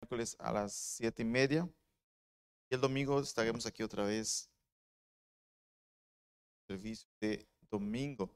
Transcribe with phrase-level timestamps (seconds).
[0.00, 1.68] miércoles a las siete y media.
[2.70, 4.48] Y el domingo estaremos aquí otra vez.
[6.66, 8.30] Servicio de domingo.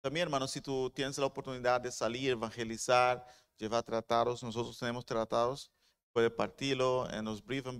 [0.00, 5.72] También, hermanos, si tú tienes la oportunidad de salir, evangelizar, llevar tratados, nosotros tenemos tratados,
[6.12, 7.78] puede partirlo en los briefing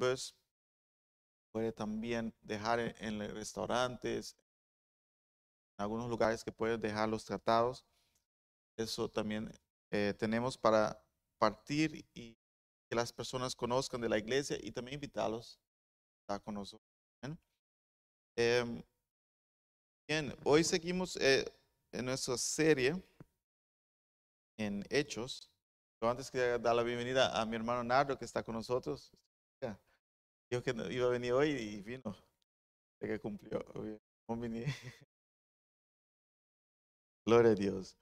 [1.53, 4.37] puede también dejar en, en restaurantes,
[5.79, 7.87] en algunos lugares que puedes dejar los tratados.
[8.77, 9.53] Eso también
[9.91, 11.01] eh, tenemos para
[11.39, 12.38] partir y
[12.89, 15.61] que las personas conozcan de la iglesia y también invitarlos
[16.29, 16.89] a con nosotros.
[18.37, 18.83] Em,
[20.07, 21.45] bien, hoy seguimos eh,
[21.93, 22.95] en nuestra serie
[24.57, 25.51] en Hechos.
[25.99, 29.13] Pero antes quería dar la bienvenida a mi hermano Nardo que está con nosotros.
[30.51, 32.17] Dijo que iba a venir hoy y vino.
[33.01, 33.63] De que cumplió.
[37.27, 37.99] Gloria a Dios.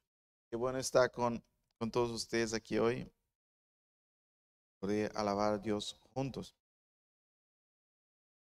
[0.51, 1.43] Qué bueno estar con,
[1.79, 3.11] con todos ustedes aquí hoy.
[4.81, 6.55] Poder alabar a Dios juntos.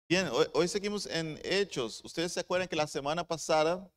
[0.08, 2.04] Bien, hoy, seguimos en Hechos.
[2.04, 3.90] Ustedes se acuerdan que la semana pasada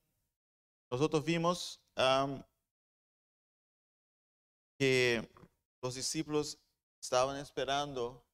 [0.90, 1.82] nosotros vimos
[4.80, 5.30] que
[5.82, 6.58] los discípulos
[7.02, 8.26] estaban esperando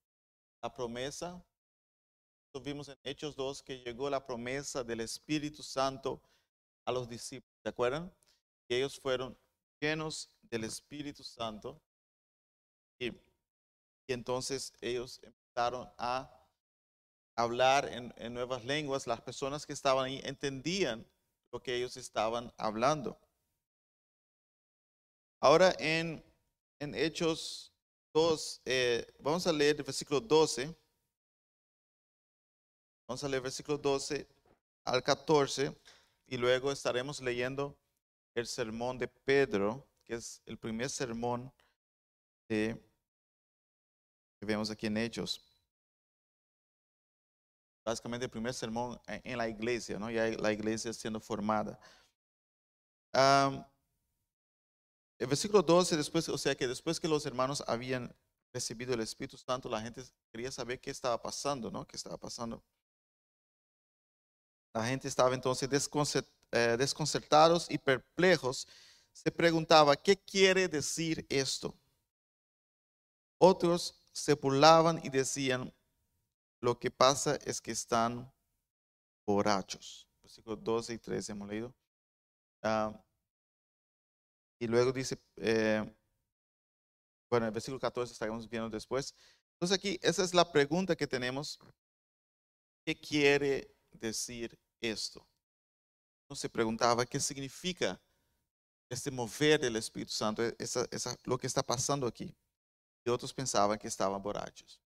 [0.62, 1.44] la promesa.
[2.44, 6.22] Nosotros vimos en Hechos 2 que llegó la promesa del Espíritu Santo
[6.86, 7.52] a los discípulos.
[7.64, 8.14] ¿Se acuerdan?
[8.68, 9.38] Que ellos fueron
[9.80, 11.82] llenos del Espíritu Santo.
[13.00, 13.12] Y,
[14.12, 16.30] entonces ellos empezaron a
[17.36, 19.08] hablar en, nuevas lenguas.
[19.08, 21.06] Las personas que estaban ahí entendían
[21.52, 23.20] lo que ellos estaban hablando.
[25.40, 26.24] Ahora en,
[26.80, 27.74] en Hechos
[28.14, 30.76] 2, eh, vamos a leer el versículo 12.
[33.08, 34.28] Vamos a leer versículo 12
[34.86, 35.76] al 14
[36.28, 37.78] y luego estaremos leyendo
[38.36, 41.52] el sermón de Pedro, que es el primer sermón
[44.46, 45.42] vemos aquí en Hechos.
[47.84, 50.12] Básicamente el primer sermón en la iglesia, ¿no?
[50.12, 51.80] Ya la iglesia siendo formada.
[53.14, 53.66] el
[55.28, 58.16] versículo 12, después, o sea que después que los hermanos habían
[58.54, 61.88] recibido el Espíritu Santo, la gente quería saber qué estaba pasando, ¿no?
[61.88, 62.64] ¿Qué estaba pasando?
[64.74, 65.70] La gente estaba entonces
[66.52, 68.68] eh, desconcertados y perplejos,
[69.12, 71.76] se preguntaba, ¿qué quiere decir esto?
[73.38, 75.74] Otros se burlaban y decían,
[76.62, 78.32] lo que pasa es que están
[79.26, 80.08] borrachos.
[80.22, 81.74] Versículos 12 y 13 hemos leído.
[82.62, 82.94] Ah,
[84.60, 85.84] y luego dice, eh,
[87.30, 89.16] bueno, el versículo 14 estaremos viendo después.
[89.54, 91.58] Entonces aquí, esa es la pregunta que tenemos.
[92.86, 95.28] ¿Qué quiere decir esto?
[96.36, 98.02] se preguntaba qué significa
[98.90, 100.88] este mover del Espíritu Santo, esa,
[101.24, 102.34] lo que está pasando aquí.
[103.06, 104.80] Y otros pensaban que estaban borrachos.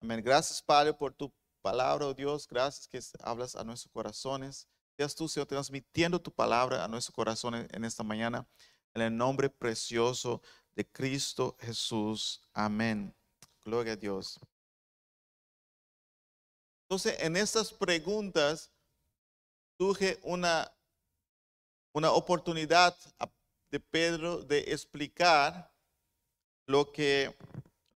[0.00, 0.22] Amén.
[0.22, 2.46] Gracias, Padre, por tu palabra, oh Dios.
[2.48, 4.66] Gracias que hablas a nuestros corazones.
[4.96, 8.46] Seas tú, Señor, transmitiendo tu palabra a nuestros corazones en esta mañana.
[8.94, 10.42] En el nombre precioso
[10.74, 12.40] de Cristo Jesús.
[12.52, 13.14] Amén.
[13.64, 14.38] Gloria a Dios.
[16.84, 18.70] Entonces, en estas preguntas
[19.78, 20.70] surge una
[21.92, 22.96] una oportunidad
[23.70, 25.70] de Pedro de explicar
[26.66, 27.34] lo que,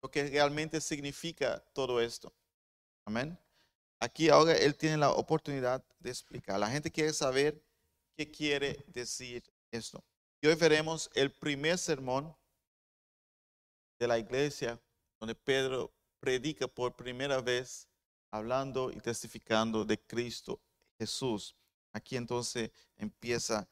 [0.01, 2.33] lo que realmente significa todo esto.
[3.05, 3.37] Amén.
[3.99, 6.59] Aquí ahora él tiene la oportunidad de explicar.
[6.59, 7.63] La gente quiere saber
[8.15, 10.03] qué quiere decir esto.
[10.41, 12.35] Y hoy veremos el primer sermón
[13.99, 14.79] de la iglesia
[15.19, 17.87] donde Pedro predica por primera vez
[18.31, 20.59] hablando y testificando de Cristo
[20.99, 21.55] Jesús.
[21.91, 23.67] Aquí entonces empieza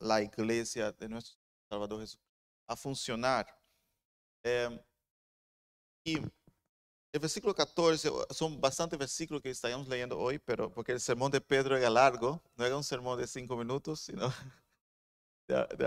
[0.00, 1.38] la iglesia de nuestro
[1.68, 2.20] Salvador Jesús
[2.66, 3.46] a funcionar.
[4.42, 4.78] Em,
[6.08, 6.22] y
[7.12, 11.40] el versículo 14, son bastantes versículos que estaremos leyendo hoy, pero porque el sermón de
[11.40, 14.32] Pedro era largo, no era un sermón de cinco minutos, sino
[15.48, 15.86] de,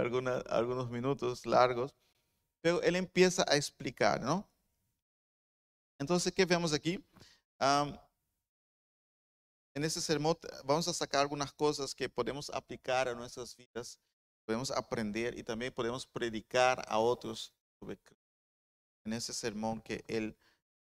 [0.50, 1.96] algunos minutos largos.
[2.62, 4.48] Pero él empieza a explicar, ¿no?
[6.00, 7.04] Entonces, ¿qué vemos aquí?
[9.76, 10.36] en este sermón
[10.66, 14.00] vamos a sacar algunas cosas que podemos aplicar a nuestras vidas,
[14.46, 18.00] podemos aprender y también podemos predicar a otros sobre
[19.06, 20.36] en ese sermón que él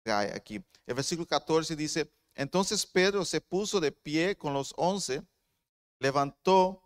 [0.04, 0.64] trae aquí.
[0.86, 5.24] El versículo 14 dice, entonces Pedro se puso de pie con los once,
[6.00, 6.82] levantó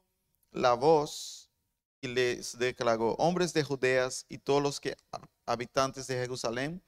[0.52, 1.50] la voz
[2.02, 4.98] y les declaró, hombres de Judeas y todos los que
[5.46, 6.84] habitantes de Jerusalén,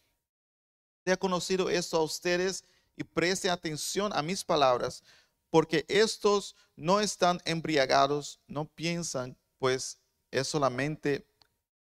[1.05, 2.63] ¿se ha conocido esto a ustedes
[2.95, 5.03] y preste atención a mis palabras,
[5.49, 9.99] porque estos no están embriagados, no piensan, pues
[10.31, 11.27] es solamente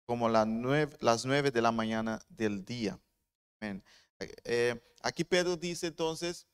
[0.06, 3.00] como las nueve, las nueve de la mañana del día.
[3.60, 3.82] Amén.
[4.44, 6.46] Eh, aquí Pedro dice entonces,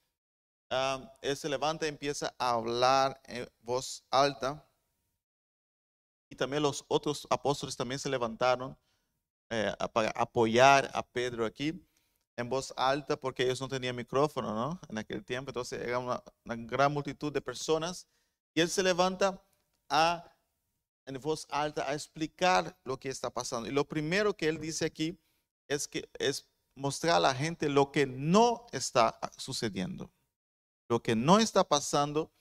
[0.70, 4.66] ah, él se levanta y empieza a hablar en voz alta.
[6.28, 8.78] Y también los otros apóstoles también se levantaron
[9.50, 11.84] eh, para apoyar a Pedro aquí
[12.36, 14.80] en voz alta porque ellos no tenían micrófono, ¿no?
[14.88, 18.06] En aquel tiempo, entonces era una, una gran multitud de personas
[18.54, 19.44] y él se levanta
[19.88, 20.29] a,
[21.06, 23.68] en voz alta a explicar lo que está pasando.
[23.68, 25.18] Y lo primero que él dice aquí
[25.68, 30.10] es que es mostrar a la gente lo que no está sucediendo.
[30.88, 32.32] Lo que no está pasando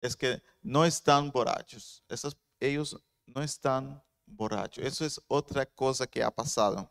[0.00, 2.04] es que no están borrachos.
[2.60, 4.84] ellos no están borrachos.
[4.84, 6.90] Eso es otra cosa que ha pasado.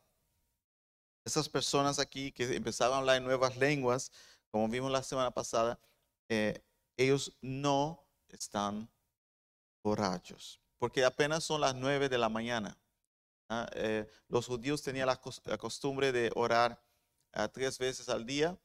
[1.26, 4.12] Esas personas aquí que empezaban a hablar en nuevas lenguas,
[4.50, 5.80] como vimos la semana pasada,
[6.30, 6.64] eh,
[6.96, 8.90] ellos no están
[9.84, 12.78] borrachos, porque apenas son las nueve de la mañana.
[13.50, 13.68] ¿ah?
[13.74, 15.20] Eh, los judíos tenían la,
[15.58, 16.82] costumbre de orar
[17.34, 18.58] ah, tres veces al día.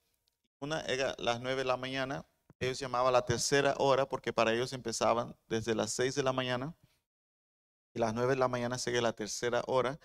[0.61, 2.25] Una era las nueve de la mañana,
[2.61, 6.75] ellos llamaban la tercera hora porque para ellos empezaban desde las seis de la mañana
[7.95, 9.99] y las nueve de la mañana sigue la tercera hora.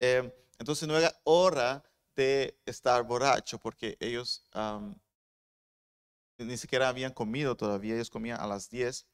[0.00, 1.82] Eh, entonces no era hora
[2.14, 4.44] de estar borracho porque ellos
[6.38, 9.06] ni siquiera habían comido todavía, ellos comían a las 10.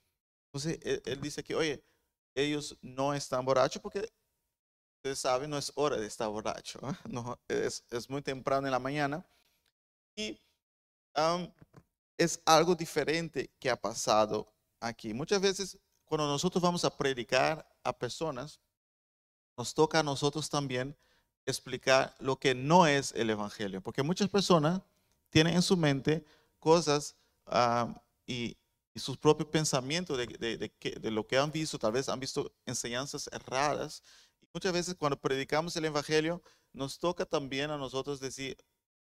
[0.46, 1.84] Entonces él, dice que, oye,
[2.34, 4.08] ellos no están borrachos porque
[4.96, 9.26] ustedes saben, no es hora de estar borracho, no, es, muy temprano en la mañana.
[10.16, 10.38] Y
[12.16, 15.12] es algo diferente que ha pasado aquí.
[15.12, 18.60] Muchas veces cuando nosotros vamos a predicar a personas,
[19.56, 20.96] nos toca a nosotros también
[21.46, 24.82] explicar lo que no es el Evangelio, porque muchas personas
[25.30, 26.24] tienen en su mente
[26.58, 28.56] cosas ah, y,
[28.98, 34.02] sus propios pensamientos de, de, lo que han visto, tal vez han visto enseñanzas erradas.
[34.40, 36.42] Y muchas veces cuando predicamos el Evangelio,
[36.72, 38.56] nos toca también a nosotros decir,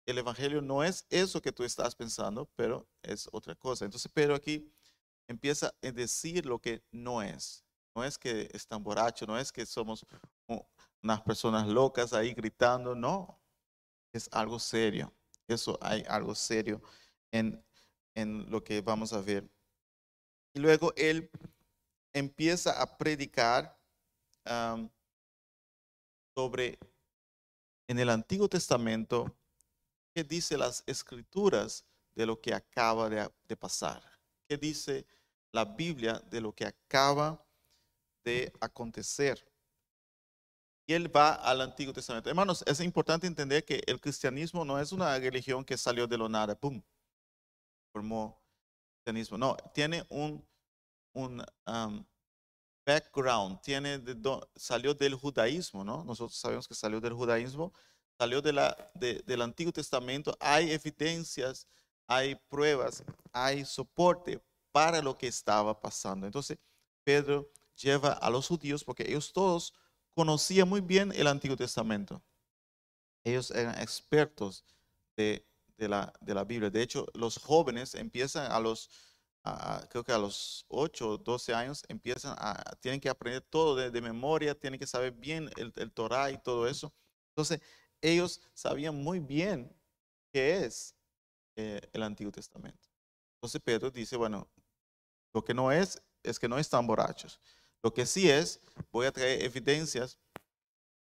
[0.06, 3.86] el Evangelio no es eso que tú estás pensando, pero es otra cosa.
[3.86, 4.72] Entonces pero aquí
[5.28, 7.64] empieza a decir lo que no es.
[7.96, 10.06] No es que están borrachos, no es que somos
[11.02, 13.42] unas personas locas ahí gritando, no,
[14.14, 15.14] es algo serio.
[15.48, 16.82] Eso hay algo serio
[17.32, 17.62] en,
[18.16, 19.50] en lo que vamos a ver.
[20.54, 21.30] Y luego él
[22.14, 23.78] empieza a predicar
[26.36, 26.78] sobre
[27.88, 29.36] en el Antiguo Testamento
[30.14, 34.04] qué dice las escrituras de lo que acaba de, de pasar.
[34.48, 35.06] ¿Qué dice
[35.52, 37.46] la Biblia de lo que acaba
[38.24, 39.48] de acontecer?
[40.88, 42.30] Y él va al Antiguo Testamento.
[42.30, 46.28] Hermanos, es importante entender que el cristianismo no es una religión que salió de lo
[46.28, 46.82] nada, ¡pum!
[47.94, 48.41] Formó
[49.38, 50.46] No, tiene un,
[51.14, 51.44] un
[52.86, 54.02] background, tiene
[54.56, 56.04] salió del judaísmo, ¿no?
[56.04, 57.74] Nosotros sabemos que salió del judaísmo,
[58.18, 60.36] salió de la, del Antiguo Testamento.
[60.40, 61.68] Hay evidencias,
[62.08, 66.26] hay pruebas, hay soporte para lo que estaba pasando.
[66.26, 66.58] Entonces,
[67.04, 69.74] Pedro lleva a los judíos, porque ellos todos
[70.14, 72.22] conocía muy bien el Antiguo Testamento.
[73.24, 74.64] Ellos eran expertos
[75.16, 75.46] de,
[75.90, 76.70] la, de la, Biblia.
[76.70, 78.90] De hecho, los jóvenes empiezan a los,
[79.90, 84.02] creo que a los 8 o 12 años, empiezan a, tienen que aprender todo de,
[84.02, 86.94] memoria, tienen que saber bien el, el Torah y todo eso.
[87.30, 87.62] Entonces,
[88.02, 89.74] ellos sabían muy bien
[90.32, 90.96] qué es
[91.56, 92.90] eh, el Antiguo Testamento.
[93.36, 94.48] Entonces Pedro dice, bueno,
[95.34, 97.40] lo que no es, es que no están borrachos.
[97.84, 98.60] Lo que sí es,
[98.92, 100.18] voy a traer evidencias,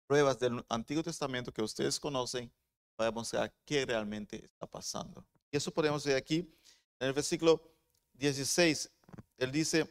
[0.08, 2.52] pruebas del Antiguo Testamento que ustedes conocen
[2.98, 5.25] para mostrar qué realmente está pasando.
[5.50, 6.39] Y eso podemos ver aquí
[7.00, 7.62] en el versículo
[8.16, 8.89] 16.
[9.38, 9.88] Él dice,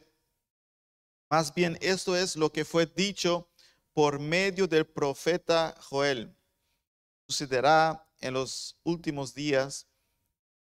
[1.27, 3.49] más bien esto es lo que fue dicho
[3.93, 6.31] por medio del profeta Joel.
[7.27, 9.87] Sucederá en los últimos días,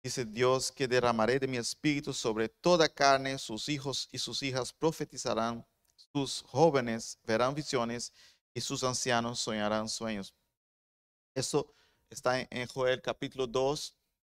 [0.04, 4.72] dice Dios, que derramaré de mi espíritu sobre toda carne, sus hijos y sus hijas
[4.72, 5.66] profetizarán
[6.14, 8.14] sus jóvenes verán visiones
[8.54, 10.34] y sus ancianos soñarán sueños.
[11.34, 11.74] Esto
[12.14, 13.96] está en Joel capítulo 2,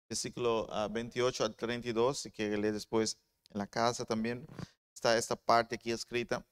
[0.09, 3.18] versículo 28 ah, al 32, y que lee después
[3.50, 4.47] en la casa también.
[4.95, 6.45] Está esta parte aquí escrita.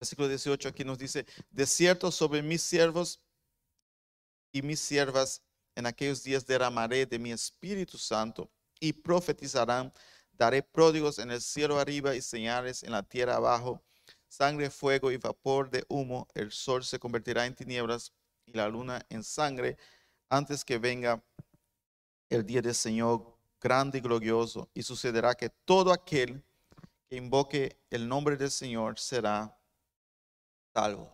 [0.00, 1.66] Versículo 18 aquí nos dice, de
[2.10, 3.20] sobre mis siervos
[4.52, 5.42] y mis siervas
[5.74, 9.92] en aquellos días derramaré de mi Espíritu Santo y profetizarán
[10.32, 13.82] Daré pródigos en el cielo arriba y señales en la tierra abajo,
[14.28, 16.26] sangre, fuego y vapor de humo.
[16.34, 18.12] El sol se convertirá en tinieblas
[18.46, 19.76] y la luna en sangre
[20.28, 21.22] antes que venga
[22.28, 24.68] el día del Señor grande y glorioso.
[24.74, 26.42] Y sucederá que todo aquel
[27.08, 29.56] que invoque el nombre del Señor será
[30.74, 31.12] salvo.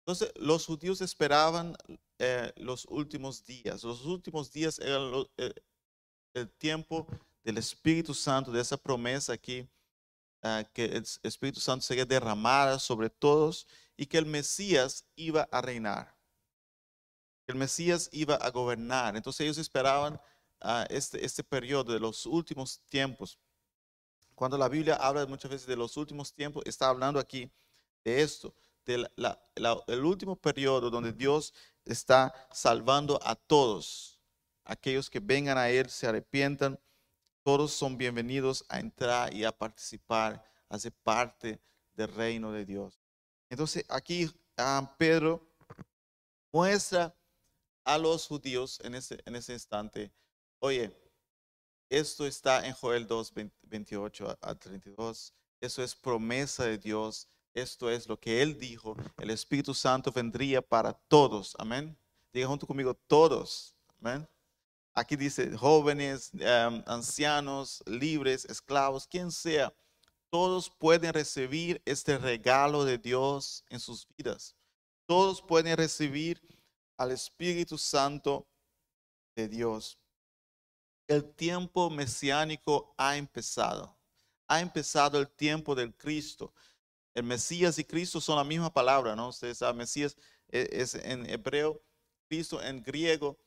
[0.00, 1.76] Entonces los judíos esperaban
[2.18, 3.84] eh, los últimos días.
[3.84, 5.52] Los últimos días eran eh,
[6.34, 7.06] el tiempo
[7.44, 9.68] del Espíritu Santo, de esa promesa aquí,
[10.72, 16.16] que el Espíritu Santo sería derramada sobre todos y que el Mesías iba a reinar.
[17.46, 19.16] El Mesías iba a gobernar.
[19.16, 20.20] Entonces ellos esperaban
[20.60, 23.38] ah, este, este periodo de los últimos tiempos.
[24.34, 27.50] Cuando la Biblia habla muchas veces de los últimos tiempos, está hablando aquí
[28.04, 28.54] de esto,
[28.86, 29.10] del
[29.86, 31.52] el último periodo donde Dios
[31.84, 34.20] está salvando a todos,
[34.64, 36.78] aquellos que vengan a Él, se arrepientan,
[37.48, 41.58] todos son bienvenidos a entrar y a participar, a ser parte
[41.94, 43.00] del reino de Dios.
[43.48, 45.48] Entonces aquí ah, Pedro
[46.52, 47.16] muestra
[47.86, 50.12] a los judíos en ese, en ese instante,
[50.58, 50.94] oye,
[51.88, 57.28] esto está en Joel 2, 20 28 a- a 32, eso es promesa de Dios,
[57.54, 61.96] esto es lo que Él dijo, el Espíritu Santo vendría para todos, amén.
[62.30, 64.28] Diga junto conmigo, todos, amén.
[64.98, 69.72] Aquí dice jóvenes, em, ancianos, libres, esclavos, quien sea,
[70.28, 74.56] todos pueden recibir este regalo de Dios en sus vidas.
[75.06, 76.42] Todos pueden recibir
[76.96, 78.48] al Espíritu Santo
[79.36, 79.96] de Dios.
[81.06, 83.96] El tiempo mesiánico ha empezado.
[84.48, 86.52] Ha empezado el tiempo del Cristo.
[87.14, 89.28] El Mesías y Cristo son la misma palabra, ¿no?
[89.28, 90.16] Ustedes saben, Mesías
[90.48, 91.80] e- es en hebreo,
[92.28, 93.38] Cristo en griego,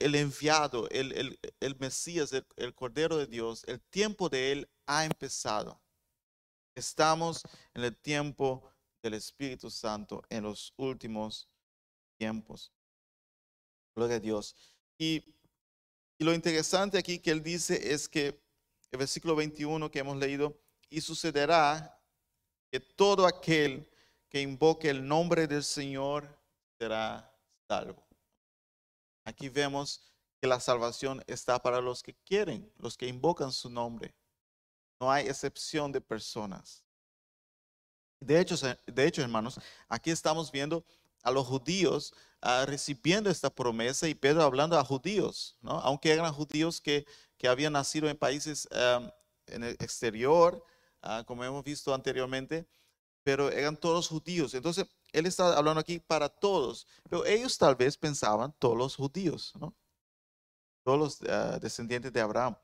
[0.00, 3.64] el, enviado, el, el- el Mesías, el, el Cordero de Dios.
[3.66, 5.80] El tiempo de Él ha empezado.
[6.74, 7.42] Estamos
[7.74, 8.70] en el tiempo
[9.02, 11.48] del Espíritu Santo, en los últimos
[12.18, 12.72] tiempos.
[13.94, 14.54] Gloria a Dios.
[14.98, 15.34] Y,
[16.18, 18.40] y lo interesante aquí que Él dice es que
[18.90, 20.58] el versículo 21 que hemos leído,
[20.88, 21.96] y sucederá
[22.70, 23.88] que todo aquel
[24.28, 26.38] que invoque el nombre del Señor
[26.78, 27.32] será
[27.68, 28.09] salvo.
[29.24, 30.10] Aquí vemos
[30.40, 34.14] que la salvación está para los que quieren, los que invocan su nombre.
[34.98, 36.82] No hay excepción de personas.
[38.20, 39.58] De hecho, de hecho, hermanos,
[39.88, 40.84] aquí estamos viendo
[41.22, 45.72] a los judíos ah, recibiendo esta promesa y Pedro hablando a judíos, ¿no?
[45.80, 47.06] Aunque eran judíos que,
[47.38, 49.12] que habían nacido en países ah,
[49.46, 50.62] en el exterior,
[51.02, 52.66] ah, como hemos visto anteriormente,
[53.22, 54.54] pero eran todos judíos.
[54.54, 59.52] Entonces, él está hablando aquí para todos, pero ellos tal vez pensaban todos los judíos,
[59.58, 59.74] ¿no?
[60.82, 62.56] Todos los ah, descendientes de Abraham.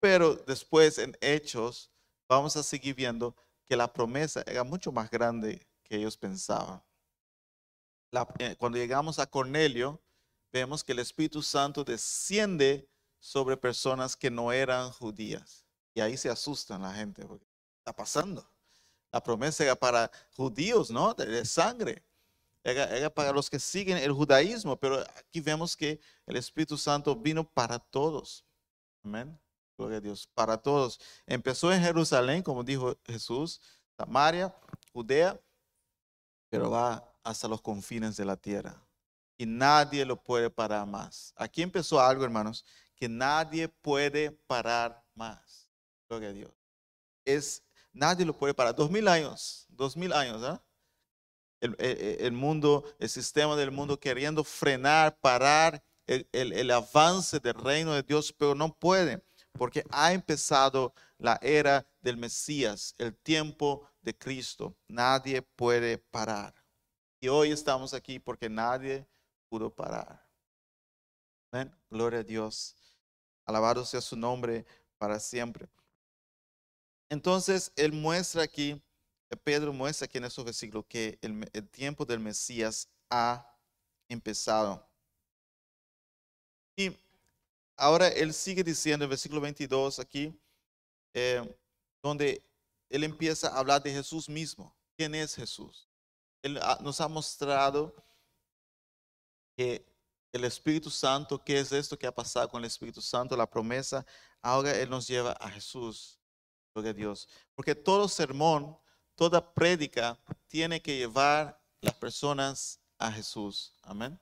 [0.00, 1.90] Pero después en Hechos
[2.28, 3.34] vamos a seguir viendo
[3.64, 6.82] que la promesa era mucho más grande que ellos pensaban.
[8.38, 10.00] Eh, cuando llegamos a Cornelio,
[10.52, 15.64] vemos que el Espíritu Santo desciende sobre personas que no eran judías.
[15.94, 18.46] Y ahí se asustan la gente, porque ¿qué está pasando?
[19.14, 21.14] La promesa era para judíos, ¿no?
[21.14, 22.02] De, sangre.
[22.64, 27.48] Era, para los que siguen el judaísmo, pero aquí vemos que el Espíritu Santo vino
[27.48, 28.44] para todos.
[29.04, 29.38] Amén.
[29.78, 30.98] Gloria a Dios, para todos.
[31.28, 33.60] Empezó en Jerusalén, como dijo Jesús,
[33.96, 34.52] Samaria,
[34.92, 35.40] Judea,
[36.48, 38.82] pero va hasta los confines de la tierra.
[39.38, 41.32] Y nadie lo puede parar más.
[41.36, 42.64] Aquí empezó algo, hermanos,
[42.96, 45.70] que nadie puede parar más.
[46.08, 46.52] Gloria a Dios.
[47.24, 47.62] Es,
[47.94, 48.74] nadie lo puede parar.
[48.76, 50.62] Dos mil años, dos mil años, ¿ah?
[51.60, 57.94] El, el- el mundo, el sistema del mundo queriendo frenar, parar el, avance del reino
[57.94, 64.16] de Dios, pero no puede, porque ha empezado la era del Mesías, el tiempo de
[64.16, 64.76] Cristo.
[64.88, 66.54] Nadie puede parar.
[67.20, 69.06] Y hoy estamos aquí porque nadie
[69.48, 70.22] pudo parar.
[71.88, 72.76] Gloria a Dios.
[73.46, 74.66] Alabado sea su nombre
[74.98, 75.68] para siempre.
[77.08, 78.82] Entonces, él muestra aquí,
[79.30, 83.46] eh, Pedro muestra aquí en estos versículos que el, tiempo del Mesías ha
[84.08, 84.86] empezado.
[86.76, 86.96] Y
[87.76, 90.38] ahora él sigue diciendo en versículo 22 aquí,
[91.12, 91.42] eh,
[92.02, 92.42] donde
[92.88, 94.74] él empieza a hablar de Jesús mismo.
[94.96, 95.88] ¿Quién es Jesús?
[96.42, 97.94] Él nos ha mostrado
[99.56, 99.84] que
[100.32, 103.36] el Espíritu Santo, ¿qué es esto que ha pasado con el Espíritu Santo?
[103.36, 104.04] La promesa,
[104.42, 106.18] ahora Él nos lleva a Jesús.
[106.74, 107.28] Gloria a Dios.
[107.54, 108.76] Porque todo sermón,
[109.14, 113.72] toda prédica tiene que llevar las personas a Jesús.
[113.82, 114.18] Amén.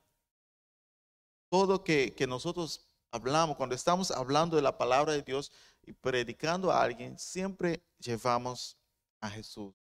[1.51, 5.51] Todo que, que nosotros hablamos, cuando estamos hablando de la palabra de Dios
[5.83, 8.77] y predicando a alguien, siempre llevamos
[9.21, 9.75] a Jesús.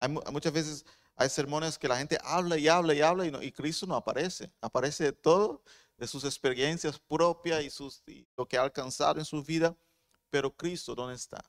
[0.00, 0.84] Hay mu- muchas veces
[1.16, 3.96] hay sermones que la gente habla y habla y habla y, no- y Cristo no
[3.96, 4.50] aparece.
[4.62, 5.62] Aparece de todo,
[5.98, 9.76] de sus experiencias propias y, sus, y lo que ha alcanzado en su vida.
[10.30, 11.42] Pero Cristo, ¿dónde está?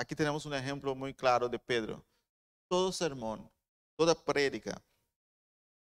[0.00, 2.02] Aquí tenemos un ejemplo muy claro de Pedro.
[2.68, 3.52] Todo sermón,
[3.96, 4.82] toda prédica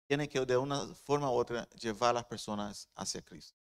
[0.08, 3.58] tiene que de una forma u otra llevar a las personas hacia Cristo.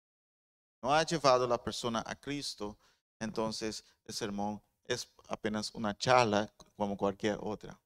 [0.80, 2.78] No ha llevado a la persona a Cristo,
[3.18, 7.76] entonces el sermón es apenas una charla como cualquier otra.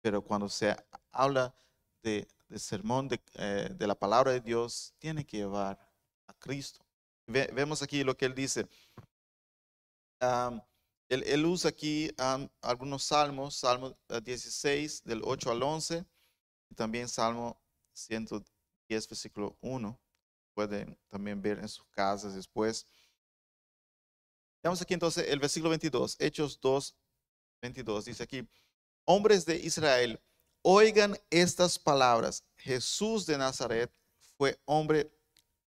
[0.00, 0.74] Pero cuando se
[1.10, 1.54] habla
[2.02, 5.78] de, sermón eh, de, la palabra de Dios, tiene que llevar
[6.26, 6.80] a Cristo.
[7.26, 8.66] vemos aquí lo que él dice.
[11.12, 12.10] Él, usa aquí
[12.62, 16.06] algunos salmos, Salmo 16 eh, del 8 al 11,
[16.70, 17.60] y también Salmo
[17.92, 20.00] 110, versículo 1.
[20.54, 22.86] Pueden también ver en sus casas después.
[24.62, 26.96] Veamos aquí entonces el versículo 22, Hechos 2,
[27.60, 28.04] 22.
[28.06, 28.48] Dice aquí,
[29.04, 30.18] hombres de Israel,
[30.62, 32.44] oigan estas palabras.
[32.56, 33.92] Jesús de Nazaret
[34.38, 35.12] fue hombre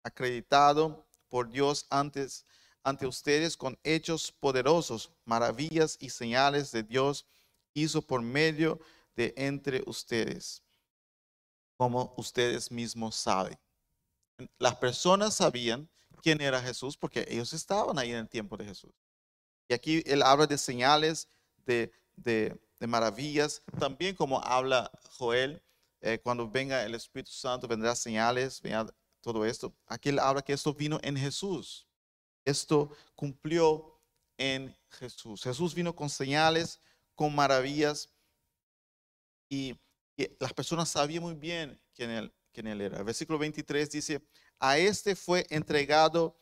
[0.03, 2.45] acreditado por Dios antes
[2.87, 7.25] ante ustedes con hechos poderosos, maravillas y señales de Dios
[7.73, 8.79] hizo por medio
[9.13, 10.63] de entre ustedes,
[11.75, 13.59] como ustedes mismos saben.
[14.57, 15.89] Las personas sabían
[16.21, 18.93] quién era Jesús porque ellos estaban ahí en el tiempo de Jesús.
[19.67, 21.27] Y aquí él habla de señales,
[21.65, 25.61] de, de, maravillas, también como habla Joel,
[25.99, 29.75] eh, cuando venga el Espíritu Santo vendrá señales, vendrá todo esto.
[29.87, 31.86] Aquí él habla que esto vino en Jesús.
[32.47, 33.99] Esto cumplió
[34.37, 35.43] en Jesús.
[35.43, 36.79] Jesús vino con señales,
[37.13, 38.09] con maravillas
[39.49, 39.77] y,
[40.39, 42.99] las personas sabían muy bien quién él, era.
[42.99, 44.21] El versículo 23 dice,
[44.59, 46.39] a este fue entregado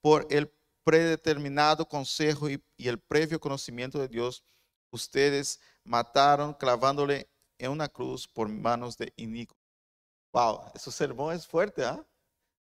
[0.00, 4.42] por el predeterminado consejo y, el previo conocimiento de Dios.
[4.90, 9.56] Ustedes mataron clavándole en una cruz por manos de Inico.
[10.32, 12.04] Wow, ese sermón es fuerte, ¿ah?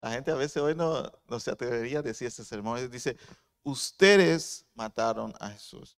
[0.04, 2.90] La gente a veces hoy no, se atrevería a decir este sermón.
[2.90, 3.16] Dice,
[3.62, 5.96] ustedes mataron a Jesús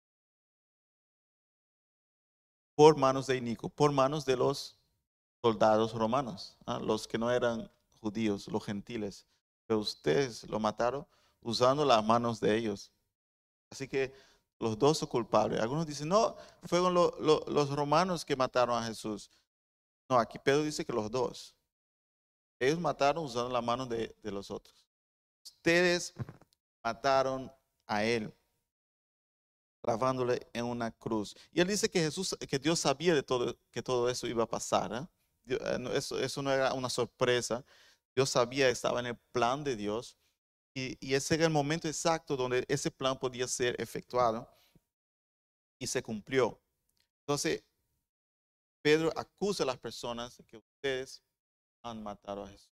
[2.75, 4.77] por manos de Inico, por manos de los
[5.41, 6.79] soldados romanos, ¿ah?
[6.81, 9.25] los que no eran judíos, los gentiles,
[9.65, 11.07] pero ustedes lo mataron
[11.41, 12.93] usando las manos de ellos.
[13.71, 14.12] Así que
[14.61, 15.61] los dos son culpables.
[15.61, 19.31] Algunos dicen, no, fueron los romanos que mataron a Jesús.
[20.11, 21.57] No, aquí Pedro dice que los dos.
[22.59, 24.87] Ellos mataron usando las manos de, los otros.
[25.43, 26.14] Ustedes
[26.83, 27.53] mataron
[27.87, 28.33] a él,
[29.83, 31.37] clavándole en una cruz.
[31.53, 34.49] Y él dice que Jesús, que Dios sabía de todo, que todo eso iba a
[34.49, 34.93] pasar.
[34.93, 35.55] ¿eh?
[35.55, 37.64] Eh, eso, eso no era una sorpresa.
[38.14, 40.17] Dios sabía, estaba en el plan de Dios
[40.75, 44.49] y, ese era el momento exacto donde ese plan podía ser efectuado
[45.79, 46.61] y se cumplió.
[47.21, 47.64] Entonces,
[48.83, 51.23] Pedro acusa a las personas de que ustedes
[51.85, 52.70] han matado a Jesús.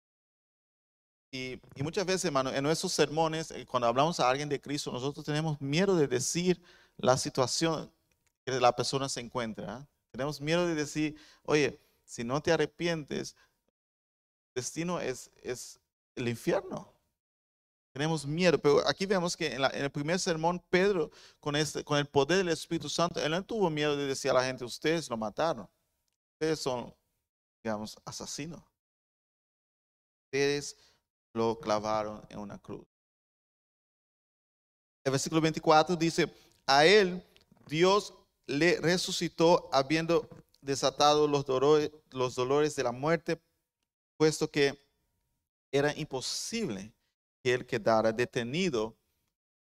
[1.31, 4.93] Y, y, muchas veces, hermano, en nuestros sermones, eh, cuando hablamos a alguien de Cristo,
[4.93, 6.61] nosotros tenemos miedo de decir
[6.99, 7.91] la situación
[8.45, 9.77] que la persona se encuentra.
[9.77, 9.89] ¿ah?
[10.11, 13.37] Tenemos miedo de decir, oye, si no te arrepientes,
[14.55, 15.81] destino es, es
[16.15, 16.93] el infierno.
[17.93, 22.07] Tenemos miedo, pero aquí vemos que en, el primer sermón, Pedro, con, este, con el
[22.07, 25.17] poder del Espíritu Santo, él no tuvo miedo de decir a la gente, ustedes lo
[25.17, 25.69] mataron.
[26.35, 26.95] Ustedes son,
[27.65, 28.63] digamos, asesinos.
[31.35, 32.87] Lo clavaron en una cruz.
[35.05, 36.33] El versículo 24 dice,
[36.67, 37.23] a él
[37.67, 38.15] Dios
[38.47, 40.29] le resucitó habiendo
[40.61, 43.41] desatado los dolores, los dolores de la muerte
[44.17, 44.79] puesto que
[45.71, 46.93] era imposible
[47.43, 48.97] que él quedara detenido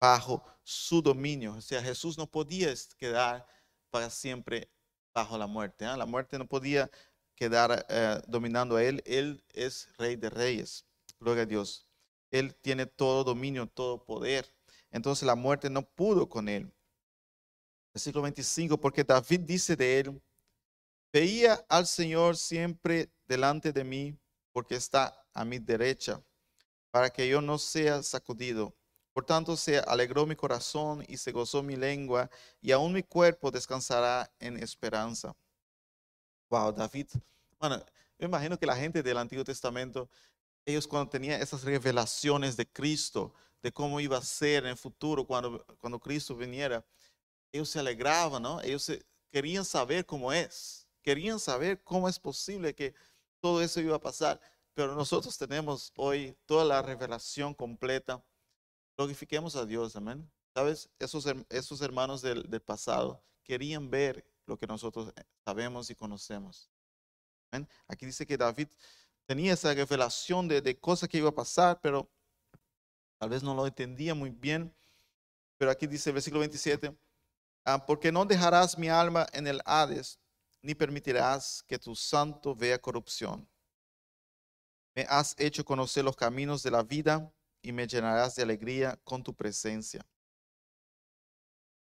[0.01, 1.55] bajo su dominio.
[1.55, 3.47] O sea, Jesús no podía quedar
[3.91, 4.71] para siempre
[5.15, 5.85] bajo la muerte.
[5.85, 5.97] ¿ah?
[5.97, 6.91] La muerte no podía
[7.35, 9.03] quedar eh, dominando a él.
[9.07, 10.87] Él es rey de reyes.
[11.21, 11.89] Gloria a Dios.
[12.31, 14.53] Él tiene todo dominio, todo poder.
[14.91, 16.73] Entonces la muerte no pudo con él.
[17.93, 20.23] Versículo 25, porque David dice de él,
[21.13, 24.19] veía al Señor siempre delante de mí
[24.53, 26.23] porque está a mi derecha,
[26.91, 28.75] para que yo no sea sacudido.
[29.13, 33.51] Por tanto, se alegró mi corazón y se gozó mi lengua, y aún mi cuerpo
[33.51, 35.37] descansará en esperanza.
[36.55, 37.09] Wow, David.
[37.59, 37.85] Bueno,
[38.17, 40.09] me imagino que la gente del Antiguo Testamento,
[40.65, 45.27] ellos cuando tenían esas revelaciones de Cristo, de cómo iba a ser en el futuro
[45.27, 46.85] cuando, cuando Cristo viniera,
[47.51, 48.61] ellos se alegraban, ¿no?
[48.61, 48.89] Ellos
[49.33, 52.95] querían saber cómo es, querían saber cómo es posible que
[53.41, 54.41] todo eso iba a pasar.
[54.75, 58.25] Pero nosotros tenemos hoy toda la revelación completa.
[58.97, 60.31] Glorifiquemos a Dios, amén.
[60.55, 60.89] ¿Sabes?
[61.01, 66.71] Esos, esos hermanos del, pasado querían ver lo que nosotros eh, sabemos y conocemos.
[67.87, 68.69] Aquí dice que David
[69.27, 72.11] tenía esa revelación de, de cosas que iba a pasar, pero
[73.19, 74.75] tal vez no lo entendía muy bien.
[75.57, 76.97] Pero aquí dice el versículo 27,
[77.65, 80.19] ah, porque no dejarás mi alma en el Hades,
[80.63, 83.49] ni permitirás que tu santo vea corrupción.
[84.95, 89.23] Me has hecho conocer los caminos de la vida y me llenarás de alegría con
[89.23, 90.05] tu presencia.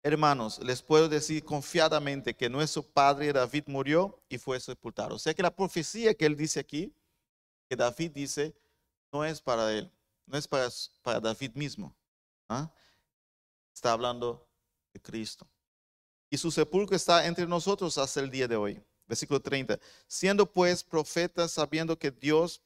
[0.05, 5.15] Hermanos, les puedo decir confiadamente que nuestro padre David murió y fue sepultado.
[5.15, 6.93] O sea que la profecía que él dice aquí,
[7.69, 8.53] que David dice,
[9.13, 9.89] no es para él,
[10.25, 11.95] no es para, David mismo.
[12.49, 12.69] ¿ah?
[13.73, 14.45] Está hablando
[14.93, 15.47] de Cristo.
[16.29, 18.83] Y su sepulcro está entre nosotros hasta el día de hoy.
[19.07, 19.79] Versículo 30.
[20.05, 22.61] Siendo pues profeta, sabiendo que Dios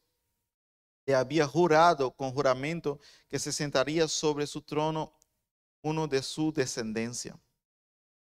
[1.06, 5.17] le había jurado con juramento que se sentaría sobre su trono
[5.82, 7.40] uno de su descendencia.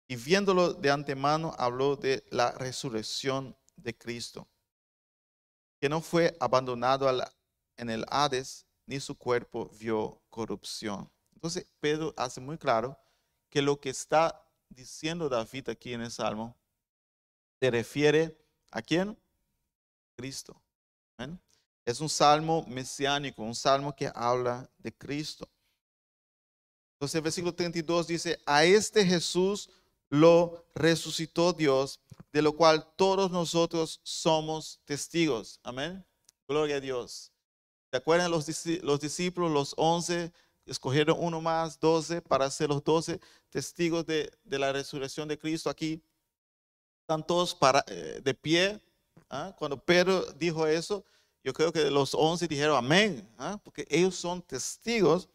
[0.08, 4.48] Y viéndolo de antemano, habló de la resurrección de Cristo,
[5.80, 7.08] que no fue abandonado
[7.76, 11.10] en el Hades, ni su cuerpo vio corrupción.
[11.32, 12.98] Entonces, Pedro hace muy claro
[13.48, 16.56] que lo que está diciendo David aquí en el Salmo
[17.60, 18.36] se refiere
[18.70, 19.16] a quién?
[20.16, 20.60] Cristo.
[21.84, 25.48] Es un salmo mesiánico, un salmo que habla de Cristo.
[27.00, 29.70] Entonces el versículo 32 dice, a este Jesús
[30.10, 31.98] lo resucitó Dios,
[32.30, 35.58] de lo cual todos nosotros somos testigos.
[35.62, 36.04] Amén.
[36.46, 37.32] Gloria a Dios.
[37.90, 38.46] ¿Se acuerdan los,
[38.82, 40.30] los discípulos, los once,
[40.66, 45.70] escogieron uno más, doce, para ser los doce testigos de, la resurrección de Cristo?
[45.70, 46.02] Aquí
[47.00, 48.78] están todos para, eh, de pie.
[49.30, 49.56] ¿ah?
[49.58, 51.02] Cuando Pedro dijo eso,
[51.42, 53.58] yo creo que los once dijeron amén, ¿ah?
[53.64, 55.30] porque ellos son testigos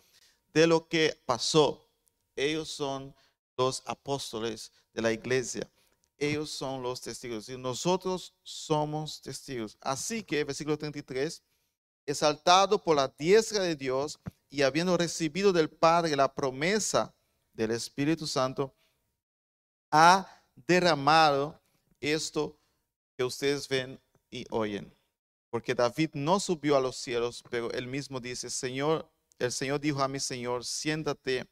[0.55, 1.85] de lo que pasó.
[2.33, 3.13] Ellos son
[3.57, 5.69] los apóstoles de la iglesia.
[6.17, 7.49] Ellos son los testigos.
[7.49, 9.77] Y nosotros somos testigos.
[9.81, 11.43] Así que, versículo 33,
[12.05, 14.17] exaltado por la diestra de Dios
[14.49, 17.13] y habiendo recibido del Padre la promesa
[17.51, 18.73] del Espíritu Santo,
[19.91, 21.61] ha derramado
[21.99, 22.57] esto
[23.17, 23.99] que ustedes ven
[24.31, 24.95] y oyen.
[25.49, 30.01] Porque David no subió a los cielos, pero él mismo dice, Señor, el Señor dijo
[30.01, 31.47] a mi Señor, siéntate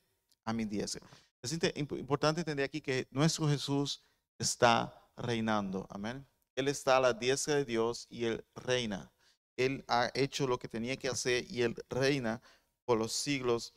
[0.46, 1.06] a mi diestra.
[1.42, 4.02] Es importante entender aquí que nuestro Jesús
[4.40, 5.86] está reinando.
[5.90, 6.26] Amén.
[6.56, 9.12] Él está a la diestra de Dios y Él reina.
[9.58, 12.42] Él ha hecho lo que tenía que hacer y Él reina
[12.86, 13.74] por los siglos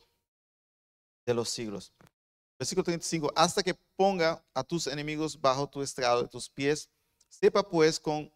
[1.25, 1.93] de los siglos.
[2.57, 3.31] Versículo 35.
[3.35, 6.89] Hasta que ponga a tus enemigos bajo tu estrado de tus pies.
[7.29, 8.31] Sepa pues con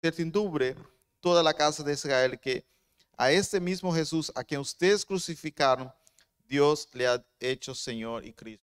[0.00, 0.76] certidumbre
[1.20, 2.66] toda la casa de Israel que
[3.16, 5.92] a este mismo Jesús a quien ustedes crucificaron,
[6.46, 8.66] Dios le ha hecho Señor y Cristo.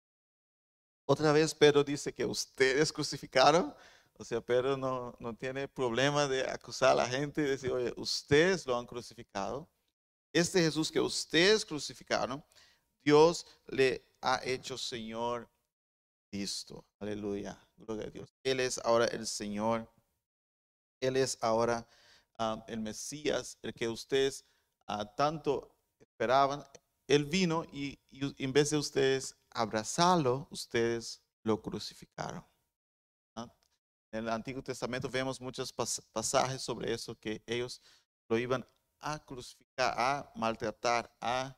[1.05, 3.73] Otra vez Pedro dice que ustedes crucificaron.
[4.17, 7.93] O sea, Pedro no, no tiene problema de acusar a la gente y decir, oye,
[7.97, 9.67] ustedes lo han crucificado.
[10.31, 12.43] Este Jesús que ustedes crucificaron,
[13.03, 15.49] Dios le ha hecho Señor
[16.29, 16.85] Cristo.
[16.99, 17.59] Aleluya.
[17.75, 18.33] Gloria a Dios.
[18.43, 19.91] Él es ahora el Señor.
[21.01, 22.02] Él es ahora el
[22.77, 24.45] Mesías, el que ustedes
[24.87, 26.63] ah, tanto esperaban,
[27.07, 32.43] él vino y, en vez de ustedes abrazarlo, ustedes lo crucificaron.
[33.35, 37.81] En el Antiguo Testamento vemos muchos pasajes sobre eso, que ellos
[38.29, 38.63] lo iban
[38.99, 41.57] a crucificar, a maltratar, a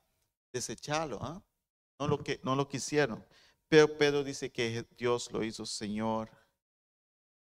[0.54, 1.20] desecharlo.
[1.22, 1.44] ¿ah?
[2.00, 3.26] No, lo que, no lo quisieron.
[3.68, 6.30] Pero Pedro dice que Dios lo hizo Señor.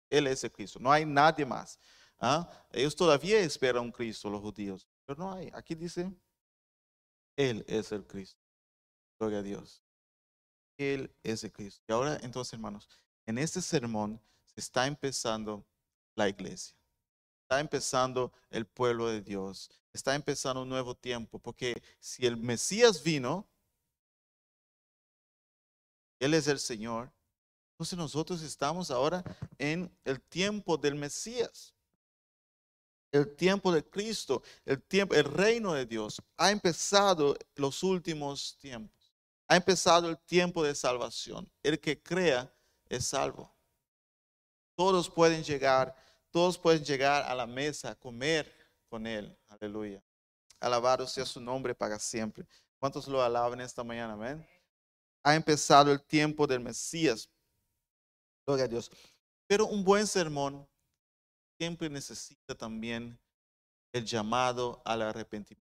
[0.08, 0.78] Él es el Cristo.
[0.78, 1.78] No hay nadie más.
[2.20, 2.48] ¿Ah?
[2.70, 5.50] Ellos todavía esperan un Cristo, los judíos, pero no hay.
[5.54, 6.12] Aquí dice,
[7.34, 8.38] Él es el Cristo.
[9.18, 9.82] Gloria a Dios.
[10.76, 11.82] Él es el Cristo.
[11.88, 12.88] Y ahora entonces, hermanos,
[13.26, 15.64] en este sermón se está empezando
[16.14, 16.76] la iglesia.
[17.42, 19.70] Está empezando el pueblo de Dios.
[19.92, 21.38] Está empezando un nuevo tiempo.
[21.38, 23.48] Porque si el Mesías vino,
[26.18, 27.12] Él es el Señor.
[27.72, 29.24] Entonces nosotros estamos ahora
[29.58, 31.74] en el tiempo del Mesías
[33.12, 39.12] el tiempo de Cristo, el tiempo, el reino de Dios, ha empezado los últimos tiempos.
[39.48, 41.50] Ha empezado el tiempo de salvación.
[41.62, 42.52] El que crea
[42.88, 43.52] es salvo.
[44.76, 45.94] Todos pueden llegar,
[46.30, 48.50] todos pueden llegar a la mesa comer
[48.88, 49.36] con Él.
[49.48, 50.02] Aleluya.
[50.60, 52.46] Alabado sea su nombre para siempre.
[52.78, 54.12] ¿Cuántos lo alaban esta mañana?
[54.12, 54.46] Amén.
[55.22, 57.28] Ha empezado el tiempo del Mesías.
[58.46, 58.90] Gloria a Dios.
[59.46, 60.66] Pero un buen sermón
[61.60, 63.20] siempre necesita también
[63.92, 65.68] el llamado al arrepentimiento.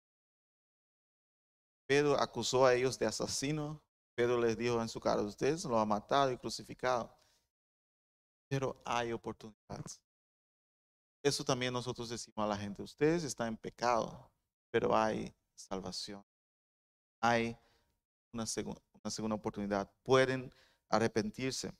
[1.84, 3.82] Pedro acusó a ellos de asesino.
[4.14, 7.12] Pedro les dijo en su cara, ustedes lo han matado y crucificado.
[8.48, 10.00] Pero hay oportunidades.
[11.24, 14.30] Eso también nosotros decimos a la gente, ustedes están en pecado,
[14.70, 16.24] pero hay salvación.
[17.20, 17.58] Hay
[18.32, 18.44] una,
[18.92, 19.92] una segunda oportunidad.
[20.04, 20.54] Pueden
[20.88, 21.72] arrepentirse.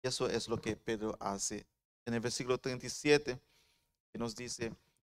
[0.00, 1.66] Eso es lo que Pedro hace
[2.06, 3.38] en el versículo 37,
[4.12, 4.72] que nos dice,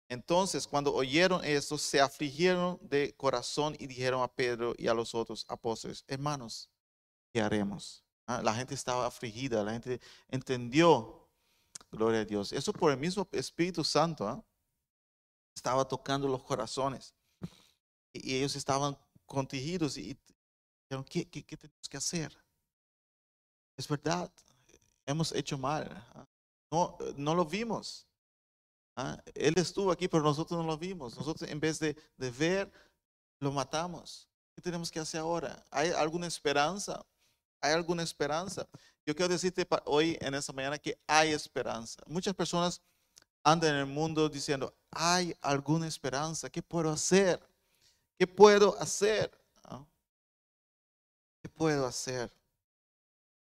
[0.07, 5.13] Entonces, cuando oyeron esto, se afligieron de corazón y dijeron a Pedro y a los
[5.13, 6.69] otros apóstoles, hermanos,
[7.31, 8.03] ¿qué haremos?
[8.25, 9.99] Ah, la gente estaba afligida, la gente
[10.29, 11.27] entendió,
[11.91, 12.51] gloria a Dios.
[12.53, 14.43] Eso por el mismo Espíritu Santo, ¿ah?
[15.55, 17.13] estaba tocando los corazones.
[18.13, 20.17] Y, ellos estaban contigidos y
[20.83, 22.35] dijeron, ¿qué, tenemos que hacer?
[23.77, 24.31] Es verdad,
[25.05, 25.87] hemos hecho mal.
[26.71, 26.95] ¿Ah?
[26.97, 28.05] No, no lo vimos.
[29.33, 31.17] Él estuvo aquí, pero nosotros no lo vimos.
[31.17, 32.71] Nosotros en vez de, de ver,
[33.39, 34.27] lo matamos.
[34.55, 35.63] ¿Qué tenemos que hacer ahora?
[35.71, 37.05] ¿Hay alguna esperanza?
[37.61, 38.67] ¿Hay alguna esperanza?
[39.05, 42.01] Yo quiero decirte hoy en esta mañana que hay esperanza.
[42.07, 42.81] Muchas personas
[43.43, 46.49] andan en el mundo diciendo, hay alguna esperanza.
[46.49, 47.39] ¿Qué puedo hacer?
[48.17, 49.31] ¿Qué puedo hacer?
[51.41, 52.29] ¿Qué puedo hacer?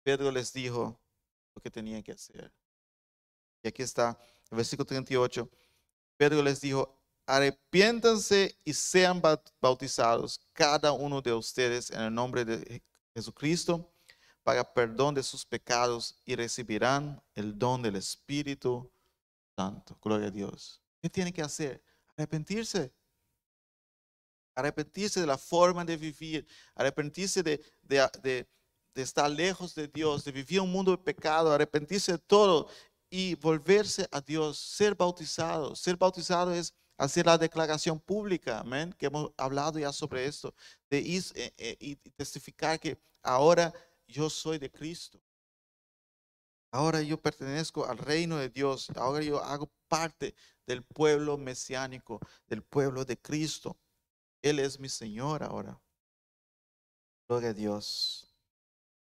[0.03, 0.99] Pedro les dijo
[1.55, 2.53] lo que tenían que hacer.
[3.63, 4.19] Y aquí está
[4.51, 5.49] el versículo 38.
[6.17, 9.21] Pedro les dijo, arrepiéntanse y sean
[9.61, 12.83] bautizados cada uno de ustedes en el nombre de
[13.15, 13.93] Jesucristo
[14.43, 18.91] para perdón de sus pecados y recibirán el don del Espíritu
[19.55, 19.99] Santo.
[20.01, 20.81] Gloria a Dios.
[21.03, 21.83] ¿Qué tiene que hacer?
[22.17, 22.91] Arrepentirse.
[24.55, 26.47] Arrepentirse de la forma de vivir.
[26.75, 28.49] Arrepentirse de
[28.95, 31.53] estar lejos de Dios, de vivir un mundo de pecado.
[31.53, 32.69] Arrepentirse de todo
[33.11, 34.59] y volverse a Dios.
[34.59, 35.75] Ser bautizado.
[35.77, 40.55] Ser bautizado es hacer la declaración pública, amén, que hemos hablado ya sobre esto,
[40.91, 43.73] de ir eh, eh, y testificar que ahora
[44.07, 45.21] yo soy de Cristo.
[46.71, 48.91] Ahora yo pertenezco al reino de Dios.
[48.97, 50.35] Ahora yo hago parte
[50.67, 53.77] del pueblo mesiánico, del pueblo de Cristo.
[54.43, 55.81] Él es mi Señor ahora.
[57.27, 58.35] Gloria a Dios.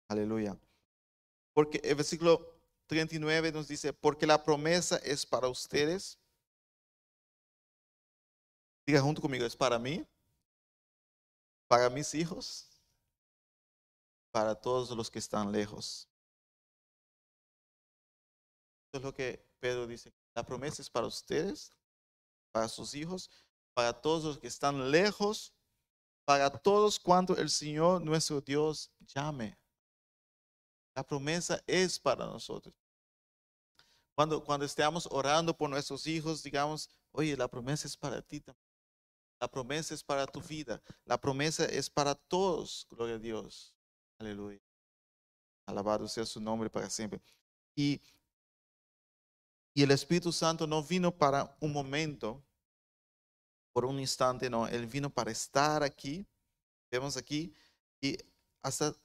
[0.07, 0.57] Aleluya.
[1.53, 2.54] Porque el versículo
[2.87, 6.19] 39 nos dice, porque la promesa es para ustedes.
[8.85, 10.05] Diga junto conmigo, es para mí,
[11.67, 12.69] para mis hijos,
[14.31, 16.07] para todos los que están lejos.
[18.87, 20.13] Eso es lo que Pedro dice.
[20.35, 21.71] La promesa es para ustedes,
[22.51, 23.31] para sus hijos,
[23.73, 25.53] para todos los que están lejos,
[26.23, 29.57] para todos cuando el Señor nuestro Dios llame.
[30.95, 32.73] La promesa es para nosotros.
[34.15, 38.65] Cuando, cuando estemos orando por nuestros hijos, digamos, oye, la promesa es para ti también.
[39.41, 40.81] La promesa es para tu vida.
[41.03, 42.87] La promesa es para todos.
[42.89, 43.75] Gloria a Dios.
[44.17, 44.61] Aleluya.
[45.65, 47.21] Alabado sea su nombre para siempre.
[47.75, 48.01] Y,
[49.73, 52.41] y el Espíritu Santo no vino para un momento,
[53.73, 54.65] por un instante, no.
[54.65, 56.25] Él vino para estar aquí.
[56.89, 57.53] Vemos aquí.
[57.99, 58.17] Y
[58.61, 58.95] hasta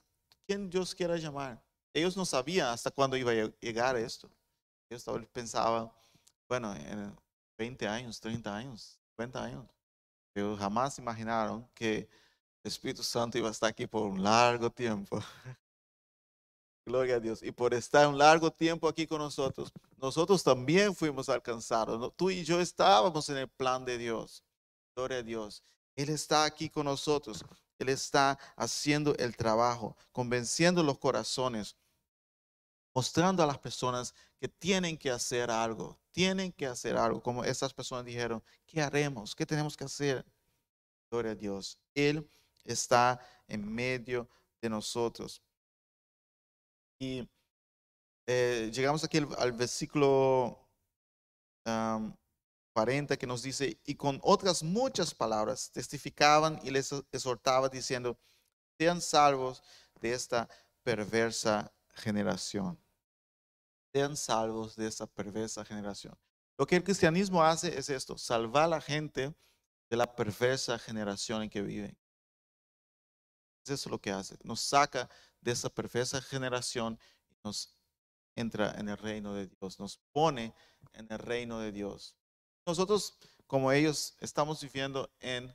[0.47, 1.61] quien Dios quiera llamar.
[1.93, 4.31] Ellos no sabían hasta cuándo iba a llegar esto.
[4.89, 5.91] Ellos pensaban,
[6.49, 7.17] bueno, en
[7.59, 9.67] 20 años, 30 años, 50 años.
[10.33, 12.09] Pero jamás imaginaron que
[12.63, 15.21] el Espíritu Santo iba a estar aquí por un largo tiempo.
[16.87, 17.43] Gloria a Dios.
[17.43, 22.13] Y por estar un largo tiempo aquí con nosotros, nosotros también fuimos alcanzados.
[22.17, 24.43] Tú y yo estábamos en el plan de Dios.
[24.95, 25.63] Gloria a Dios.
[25.97, 27.45] Él está aquí con nosotros.
[27.79, 31.77] Él está haciendo el trabajo, convenciendo los corazones,
[32.95, 37.73] mostrando a las personas que tienen que hacer algo, tienen que hacer algo, como esas
[37.73, 39.35] personas dijeron, ¿qué haremos?
[39.35, 40.25] ¿Qué tenemos que hacer?
[41.11, 41.79] Gloria a Dios.
[41.95, 42.29] Él
[42.65, 44.29] está en medio
[44.61, 45.43] de nosotros.
[46.99, 47.29] Y
[48.27, 50.69] eh, llegamos aquí al, versículo
[52.73, 58.19] 40 que nos dice, y con otras muchas palabras testificaban y les exhortaba diciendo,
[58.79, 59.63] sean salvos
[60.01, 60.49] de esta
[60.83, 62.79] perversa generación.
[63.93, 66.17] Sean salvos de esta perversa generación.
[66.59, 69.35] Lo que el cristianismo hace es esto, salvar a la gente
[69.89, 71.97] de la perversa generación en que viven.
[73.65, 74.37] Es eso lo que hace.
[74.43, 75.09] Nos saca
[75.41, 77.77] de esa perversa generación y nos
[78.37, 79.79] entra en el reino de Dios.
[79.79, 80.55] Nos pone
[80.93, 82.17] en el reino de Dios.
[82.67, 85.55] Nosotros, como ellos, estamos viviendo en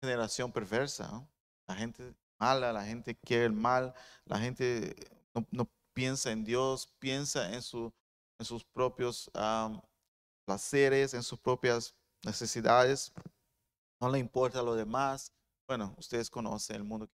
[0.00, 1.28] generación perversa.
[1.66, 3.92] La gente mala, la gente quiere el mal,
[4.24, 4.94] la gente
[5.50, 7.92] no, piensa en Dios, piensa en, su,
[8.38, 9.30] en sus propios
[10.44, 13.12] placeres, en sus propias necesidades.
[14.00, 15.32] No le importa lo demás.
[15.66, 17.08] Bueno, ustedes conocen el mundo.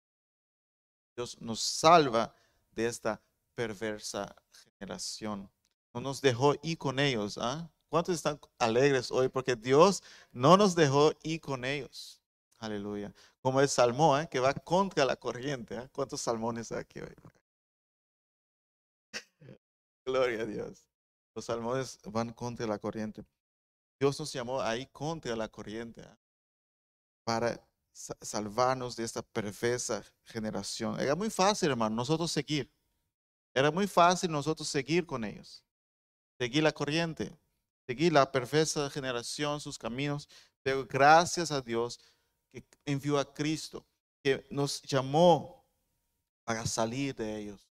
[1.16, 2.34] Dios nos salva
[2.72, 3.20] de esta
[3.54, 4.34] perversa
[4.78, 5.50] generación.
[5.94, 7.38] No nos dejó ir con ellos.
[7.38, 7.70] ¿ah?
[7.88, 9.28] ¿Cuántos están alegres hoy?
[9.28, 12.20] Porque Dios no nos dejó ir con ellos.
[12.58, 13.12] Aleluya.
[13.40, 14.28] Como el salmón, ¿eh?
[14.30, 15.76] que va contra la corriente.
[15.76, 15.88] ¿eh?
[15.92, 17.14] ¿Cuántos salmones hay aquí hoy?
[20.04, 20.88] Gloria a Dios.
[21.34, 23.24] Los salmones van contra la corriente.
[23.98, 26.18] Dios nos llamó ahí contra la corriente ¿ah?
[27.24, 30.98] para salvarnos de esta perversa generación.
[30.98, 32.70] Era muy fácil, hermano, nosotros seguir.
[33.54, 35.64] Era muy fácil nosotros seguir con ellos.
[36.38, 37.38] Seguir la corriente,
[37.86, 40.28] seguir la perversa generación, sus caminos.
[40.62, 42.00] Pero gracias a Dios
[42.50, 43.86] que envió a Cristo,
[44.22, 45.64] que nos llamó
[46.44, 47.71] para salir de ellos.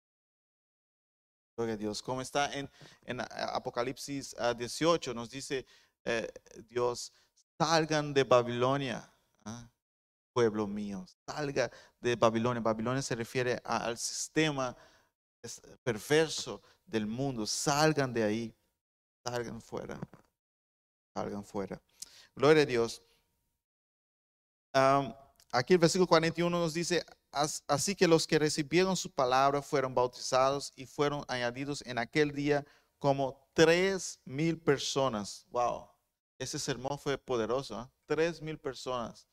[1.56, 2.02] Gloria a Dios.
[2.02, 2.70] Como está en,
[3.04, 5.66] en Apocalipsis 18, ah, nos dice
[6.04, 6.28] eh,
[6.68, 7.12] Dios,
[7.58, 9.12] salgan de Babilonia.
[9.44, 9.68] ¿ah?
[10.34, 12.60] pueblo mío, salga de Babilonia.
[12.60, 14.76] Babilonia se refiere al sistema
[15.82, 17.46] perverso del mundo.
[17.46, 18.54] Salgan de ahí,
[19.24, 19.98] salgan fuera,
[21.14, 21.80] salgan fuera.
[22.34, 23.00] Gloria a Dios.
[25.52, 27.06] aquí el versículo 41 nos dice,
[27.66, 32.64] así que los que recibieron su palabra fueron bautizados y fueron añadidos en aquel día
[32.98, 35.46] como tres mil personas.
[35.50, 35.88] Wow,
[36.38, 37.80] ese sermón fue poderoso.
[37.80, 37.86] ¿eh?
[38.06, 39.28] Tres mil personas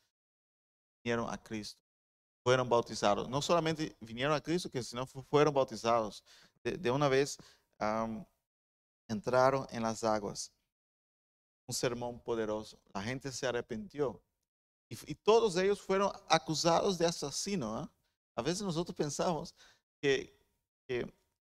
[1.03, 1.81] vinieron a Cristo,
[2.43, 3.29] fueron bautizados.
[3.29, 6.23] No solamente vinieron a Cristo, que sino fueron bautizados.
[6.63, 7.37] De, una vez
[9.07, 10.51] entraron en las aguas.
[11.67, 12.79] Un sermón poderoso.
[12.93, 14.21] La gente se arrepintió.
[14.91, 17.77] Y, todos ellos fueron acusados de asesino.
[17.77, 17.89] ¿ah?
[18.36, 19.56] A veces nosotros pensamos
[20.01, 20.38] que,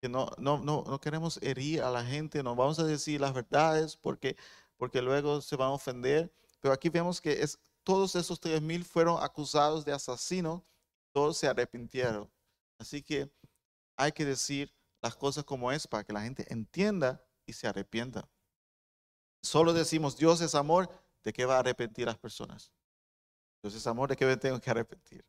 [0.04, 4.38] no, queremos herir a la gente, no vamos a decir las verdades porque,
[4.78, 6.32] porque luego se van a ofender.
[6.60, 7.44] Pero aquí vemos que
[7.84, 10.64] todos esos tres mil fueron acusados de asesino,
[11.12, 12.32] todos se arrepintieron.
[12.78, 13.32] Así que
[13.98, 18.30] hay que decir las cosas como es para que la gente entienda y se arrepienta.
[19.42, 20.92] Solo decimos Dios es amor,
[21.24, 22.72] ¿de qué va a arrepentir las personas?
[23.62, 25.24] Dios es amor, ¿de qué me tengo que arrepentir?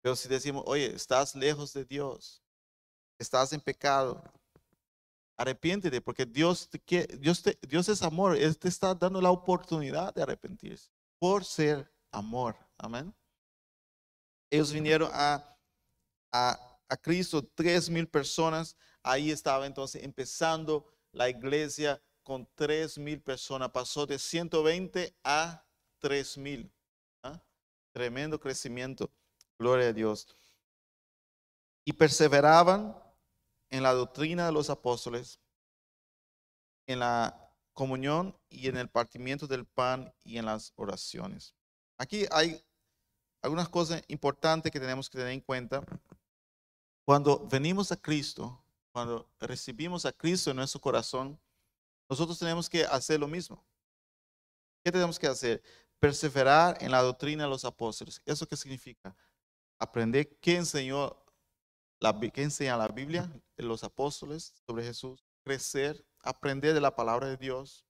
[0.00, 2.42] Pero si decimos, oye, estás lejos de Dios,
[3.18, 4.22] estás en pecado,
[5.36, 6.68] arrepiéntete porque Dios,
[7.18, 12.56] Dios, Dios es amor, Él te está dando la oportunidad de arrepentirse por ser amor.
[12.78, 13.14] Amén.
[14.50, 15.56] Ellos vinieron a,
[16.32, 18.76] a, Cristo, tres mil personas.
[19.02, 23.70] Ahí estaba entonces empezando la iglesia con tres mil personas.
[23.70, 25.64] Pasó de 120 a
[26.00, 26.70] tres mil.
[27.92, 29.10] Tremendo crecimiento.
[29.58, 30.36] Gloria a Dios.
[31.84, 32.96] Y perseveraban
[33.70, 35.40] en la doctrina de los apóstoles,
[36.86, 41.54] en la comunión y en el partimiento del pan y en las oraciones.
[41.96, 42.62] Aquí hay
[43.42, 45.84] algunas cosas importantes que tenemos que tener en cuenta.
[47.04, 51.40] Cuando venimos a Cristo, cuando recibimos a Cristo en nuestro corazón,
[52.08, 53.64] nosotros tenemos que hacer lo mismo.
[54.84, 55.62] ¿Qué tenemos que hacer?
[56.00, 58.20] Perseverar en la doctrina de los apóstoles.
[58.24, 59.14] ¿Eso qué significa?
[59.78, 61.22] Aprender qué enseñó
[62.00, 67.36] la, qué enseña la Biblia, los apóstoles sobre Jesús, crecer aprender de la palabra de
[67.36, 67.86] Dios.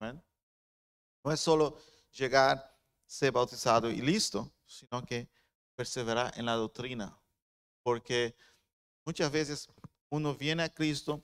[0.00, 1.78] No es solo
[2.12, 5.28] llegar, ser bautizado y listo, sino que
[5.74, 7.20] perseverar en la doctrina.
[7.82, 8.36] Porque
[9.04, 9.68] muchas veces
[10.08, 11.22] uno viene a Cristo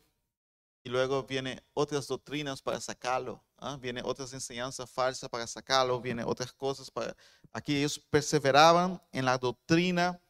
[0.82, 3.44] y luego viene otras doctrinas para sacarlo.
[3.62, 3.78] ¿Ah?
[3.80, 7.16] Viene otras enseñanzas falsas para sacarlo, viene otras cosas para...
[7.52, 10.20] Aquí ellos perseveraban en la doctrina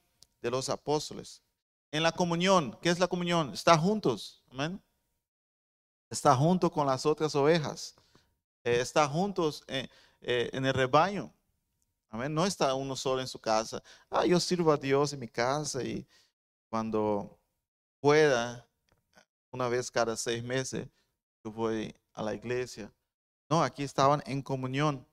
[0.41, 1.43] de los apóstoles.
[1.91, 3.53] En la comunión, ¿qué es la comunión?
[3.53, 4.43] Estar juntos.
[4.51, 4.81] Amén
[6.13, 7.95] está junto con las otras ovejas,
[8.65, 9.89] eh, está juntos eh,
[10.21, 11.33] eh, en el rebaño.
[12.11, 12.35] Amén.
[12.35, 13.83] No está uno solo en su casa.
[14.11, 16.07] Ah, yo sirvo a Dios en mi casa y
[16.69, 17.39] cuando
[17.99, 18.67] pueda,
[19.51, 20.87] una vez cada seis meses,
[21.43, 22.93] yo voy a la iglesia.
[23.53, 25.07] No, aquí estaban en comunión,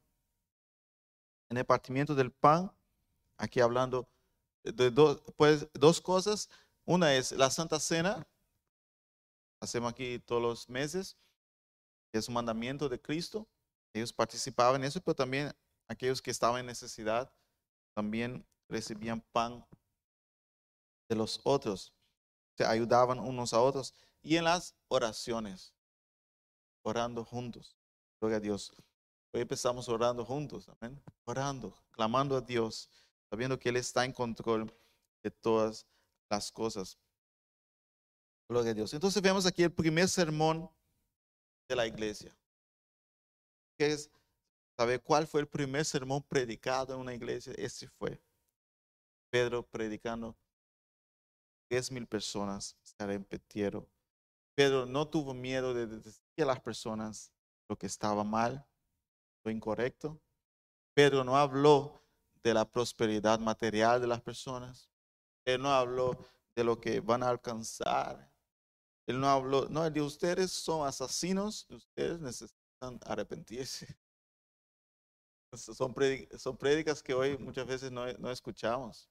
[1.50, 2.72] en el partimiento del pan,
[3.38, 4.08] aquí hablando
[4.64, 6.50] de dos, pues, dos cosas.
[6.86, 8.26] Una es la Santa Cena,
[9.60, 11.18] hacemos aquí todos los meses.
[12.14, 13.46] Es un mandamiento de Cristo.
[13.94, 15.52] Ellos participaban en eso, pero también
[15.90, 17.30] aquellos que estaban en necesidad
[17.94, 19.68] también recibían pan
[21.10, 21.92] de los otros.
[22.58, 23.94] Se ayudaban unos a otros.
[24.22, 25.74] Y en las oraciones,
[26.84, 27.76] orando juntos.
[28.20, 28.74] Gloria a Dios.
[29.34, 31.02] Hoy empezamos orando juntos, amén.
[31.26, 32.90] Orando, clamando a Dios,
[33.30, 34.74] sabiendo que Él está en control
[35.24, 35.86] de todas
[36.30, 36.98] las cosas.
[38.50, 38.94] Gloria a Dios.
[38.94, 40.70] Entonces vemos aquí el primer sermón
[41.70, 42.36] de la iglesia.
[43.78, 44.10] ¿Qué es?
[44.78, 47.54] ¿Sabe cuál fue el primer sermón predicado en una iglesia?
[47.58, 48.20] Este fue.
[49.30, 50.36] Pedro predicando.
[51.70, 53.88] Diez mil personas se arrepintieron.
[54.56, 57.32] Pedro no tuvo miedo de decir a las personas
[57.70, 58.66] lo que estaba mal,
[59.46, 60.20] lo incorrecto.
[60.94, 62.02] Pedro no habló
[62.44, 64.90] de la prosperidad material de las personas.
[65.46, 66.18] Él no habló
[66.56, 68.30] de lo que van a alcanzar
[69.10, 73.88] él no habló, no, él dijo, ustedes son asesinos, ustedes necesitan arrepentirse.
[75.52, 75.96] Son,
[76.38, 79.10] son prédicas que hoy muchas veces no, no escuchamos.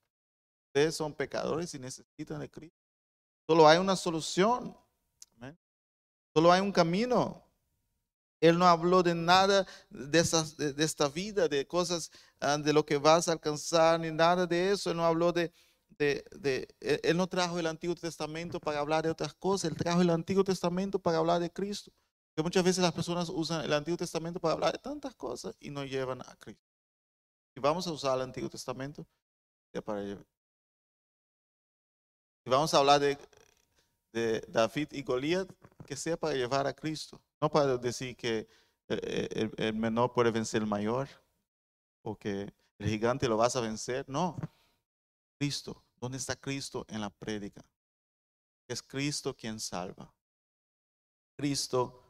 [0.68, 2.78] Ustedes son pecadores y necesitan de Cristo.
[3.44, 4.78] Solo hay una solución.
[6.32, 7.44] Solo hay un camino.
[8.40, 12.10] Él no habló de nada de, esas, de, esta vida, de cosas,
[12.40, 14.90] ah, de lo que vas a alcanzar, ni nada de eso.
[14.90, 15.52] Él no habló de,
[15.98, 19.70] de, Él no trajo el Antiguo Testamento para hablar de otras cosas.
[19.70, 21.92] Él trajo el Antiguo Testamento para hablar de Cristo.
[22.36, 25.70] Que muchas veces las personas usan el Antiguo Testamento para hablar de tantas cosas y
[25.70, 26.62] no llevan a Cristo.
[27.56, 29.04] Y vamos a usar el Antiguo Testamento
[29.84, 30.24] para llevar.
[32.44, 33.18] Si vamos a hablar de,
[34.12, 35.50] de David y Goliat,
[35.84, 37.20] que sea para llevar a Cristo.
[37.40, 38.48] No para decir que
[38.88, 41.08] el, menor puede vencer el mayor
[42.02, 44.04] o que el gigante lo vas a vencer.
[44.08, 44.36] No.
[45.38, 45.82] Cristo.
[45.96, 47.64] ¿Dónde está Cristo en la prédica?
[48.68, 50.12] Es Cristo quien salva.
[51.36, 52.02] Cristo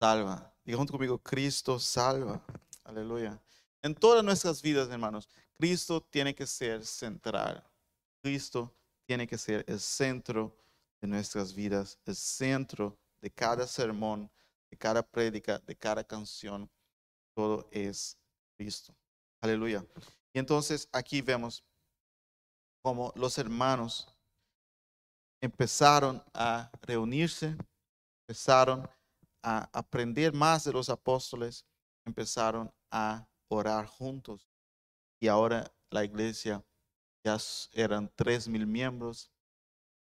[0.00, 0.52] salva.
[0.64, 2.42] Diga junto conmigo, Cristo salva.
[2.84, 3.40] Aleluya.
[3.82, 7.62] En todas nuestras vidas, hermanos, Cristo tiene que ser central.
[8.22, 8.72] Cristo
[9.06, 10.56] tiene que ser el centro
[11.00, 14.30] de nuestras vidas, el centro de cada sermón,
[14.74, 16.68] de cada prédica, de cada canción.
[17.32, 18.18] Todo es
[18.56, 18.92] Cristo.
[19.40, 19.86] Aleluya.
[20.32, 21.64] Y entonces aquí vemos
[22.82, 24.08] cómo los hermanos
[25.40, 27.56] empezaron a reunirse,
[28.22, 28.88] empezaron
[29.44, 31.64] a aprender más de los apóstoles,
[32.04, 34.48] empezaron a orar juntos.
[35.20, 36.64] Y ahora la iglesia
[37.24, 37.38] ya
[37.74, 39.30] eran tres mil miembros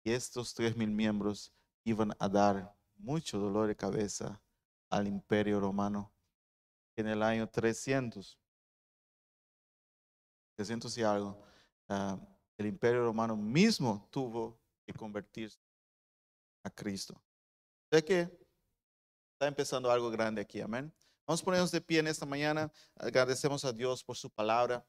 [0.02, 1.52] y estos tres mil miembros
[1.84, 4.41] iban a dar mucho dolor de cabeza
[4.92, 6.12] al imperio romano.
[6.96, 8.38] En el año 300,
[10.56, 11.42] 300 y algo,
[11.88, 12.18] ah,
[12.58, 15.58] el imperio romano mismo tuvo que convertirse
[16.62, 17.20] a Cristo.
[17.90, 18.42] Sé que
[19.42, 20.94] Está empezando algo grande aquí, amén.
[21.26, 22.70] Vamos a ponernos de pie en esta mañana.
[22.94, 24.86] Agradecemos a Dios por su palabra.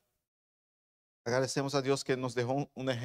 [1.25, 3.01] Agradecemos a Dios que nos dejó un ejemplo.